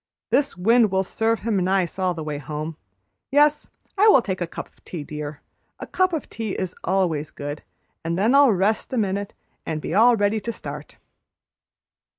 [0.31, 2.75] "This wind will serve him nice all the way home.
[3.29, 3.69] Yes,
[3.99, 5.43] I will take a cup of tea, dear,
[5.79, 7.61] a cup of tea is always good;
[8.03, 10.97] and then I'll rest a minute and be all ready to start."